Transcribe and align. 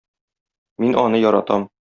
Мин 0.85 0.97
аны 1.03 1.21
яратам. 1.27 1.71